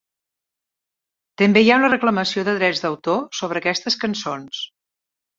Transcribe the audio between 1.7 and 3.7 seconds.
ha una reclamació de drets d'autor sobre